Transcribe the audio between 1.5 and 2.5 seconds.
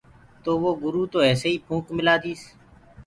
ئي ڦونڪ مِلآ ديس۔